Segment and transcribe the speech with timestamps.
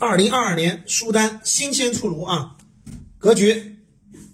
[0.00, 2.56] 二零二二年书单新鲜出炉啊！
[3.16, 3.76] 格局，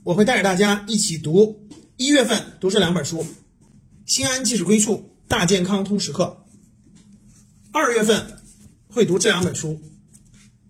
[0.03, 1.69] 我会带着大家一起读。
[1.99, 3.23] 一月份读这两本书，
[4.07, 4.95] 《心安即是归处》
[5.29, 6.45] 《大健康通识课》。
[7.73, 8.39] 二月份
[8.89, 9.73] 会读这两本书，《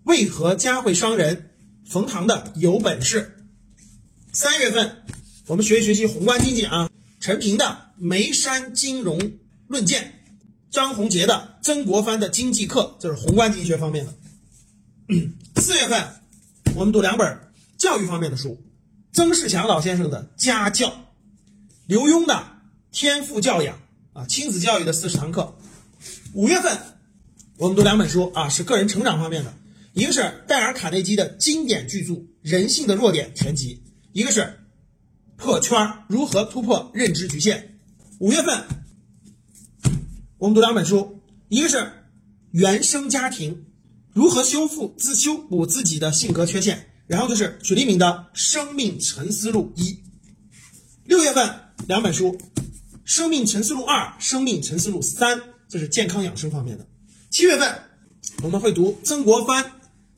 [0.03, 1.35] 为何家会伤人》
[1.89, 3.37] 冯唐的《有本事》。
[4.33, 5.03] 三月份
[5.47, 6.89] 我们学一学习宏观经济啊，
[7.21, 7.65] 陈平的
[7.95, 9.17] 《眉山金融
[9.67, 10.03] 论剑》，
[10.69, 14.13] 张宏杰的《曾国藩的经济课》，这是宏观经济学方面的。
[15.57, 16.01] 四月份，
[16.73, 17.37] 我们读两本
[17.77, 18.57] 教育方面的书，
[19.11, 20.87] 曾仕强老先生的《家教》，
[21.85, 22.33] 刘墉的
[22.91, 23.77] 《天赋教养》
[24.19, 25.53] 啊，亲子教育的四十堂课。
[26.33, 26.77] 五月份，
[27.57, 29.53] 我们读两本书啊，是个人成长方面的，
[29.91, 34.41] 一个是戴尔·卡内基的经典巨著《人性的弱点全集》，一个是
[35.35, 37.59] 《破圈：如何突破认知局限》。
[38.19, 38.63] 五月份，
[40.37, 41.77] 我们读两本书，一个是
[42.51, 43.53] 《原生家庭》。
[44.13, 46.87] 如何修复自修补自己的性格缺陷？
[47.07, 49.83] 然后就是许立明的《生命沉思录一》。
[51.05, 51.49] 六月份
[51.87, 52.37] 两本书，
[53.05, 55.37] 《生命沉思录二》《生命沉思录三》，
[55.69, 56.85] 这是健康养生方面的。
[57.29, 57.73] 七月份
[58.43, 59.71] 我们会读曾国藩、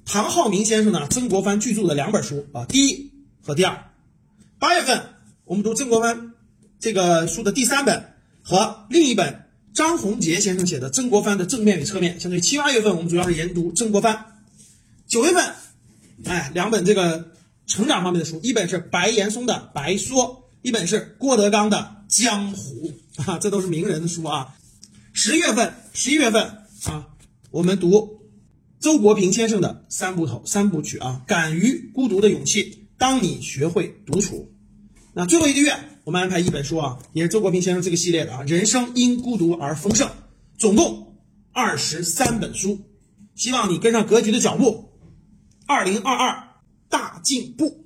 [0.05, 3.91] 唐浩明先生的《曾国藩巨著》的两本书啊，第一和第二。
[4.59, 5.03] 八月份
[5.45, 6.33] 我们读曾国藩
[6.79, 9.42] 这个书的第三本和另一本。
[9.73, 14.25] 张宏杰先生写的《曾国藩的正面与侧面》，相对于七八月份，我们主要是研读曾国藩。
[15.07, 15.53] 九月份，
[16.25, 17.31] 哎，两本这个
[17.65, 20.25] 成长方面的书，一本是白岩松的《白说》，
[20.61, 22.93] 一本是郭德纲的《江湖》
[23.25, 24.55] 啊，这都是名人的书啊。
[25.11, 26.43] 十月份、十一月份
[26.85, 27.07] 啊，
[27.49, 28.21] 我们读
[28.79, 32.63] 周国平先生的三部头三部曲啊，《敢于孤独的勇气》，
[32.99, 34.51] 当你学会独处。
[35.13, 35.73] 那最后一个月。
[36.05, 40.05] 我们安排一本书啊，也是周国平先生这个系列的啊，《人生因孤独而丰盛》，
[40.57, 41.15] 总共
[41.53, 42.77] 二十三本书，
[43.35, 44.89] 希望你跟上格局的脚步，
[45.65, 46.43] 二零二二
[46.89, 47.82] 大进步。